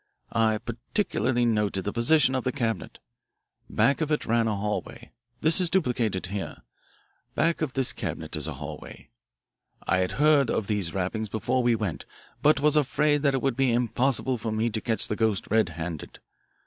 [0.33, 2.97] I particularly noted the position of the cabinet.
[3.69, 5.11] Back of it ran a hallway.
[5.41, 6.63] That is duplicated here.
[7.35, 9.09] Back of this cabinet is a hallway.
[9.85, 12.05] I had heard of these rappings before we went,
[12.41, 15.69] but was afraid that it would be impossible for me to catch the ghost red
[15.69, 16.17] handed.